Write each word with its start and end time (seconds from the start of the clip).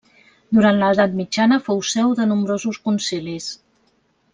Durant 0.57 0.79
l'edat 0.83 1.13
mitjana 1.19 1.61
fou 1.69 1.85
seu 1.91 2.17
de 2.21 2.29
nombrosos 2.33 2.83
concilis. 2.89 3.55